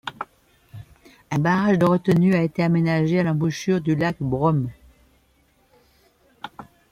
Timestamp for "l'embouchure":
3.23-3.81